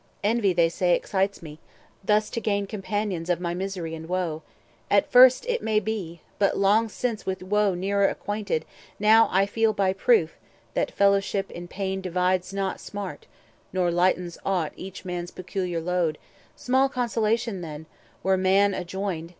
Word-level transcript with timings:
Envy, 0.23 0.51
they 0.51 0.67
say, 0.67 0.95
excites 0.95 1.43
me, 1.43 1.59
thus 2.03 2.31
to 2.31 2.41
gain 2.41 2.65
Companions 2.65 3.29
of 3.29 3.39
my 3.39 3.53
misery 3.53 3.93
and 3.93 4.09
woe! 4.09 4.41
At 4.89 5.11
first 5.11 5.45
it 5.45 5.61
may 5.61 5.79
be; 5.79 6.21
but, 6.39 6.57
long 6.57 6.89
since 6.89 7.23
with 7.27 7.43
woe 7.43 7.75
Nearer 7.75 8.07
acquainted, 8.07 8.65
now 8.99 9.29
I 9.31 9.45
feel 9.45 9.73
by 9.73 9.93
proof 9.93 10.31
400 10.73 10.73
That 10.73 10.97
fellowship 10.97 11.51
in 11.51 11.67
pain 11.67 12.01
divides 12.01 12.51
not 12.51 12.79
smart, 12.81 13.27
Nor 13.71 13.91
lightens 13.91 14.39
aught 14.43 14.73
each 14.75 15.05
man's 15.05 15.29
peculiar 15.29 15.79
load; 15.79 16.17
Small 16.55 16.89
consolation, 16.89 17.61
then, 17.61 17.85
were 18.23 18.37
Man 18.37 18.73
adjoined. 18.73 19.29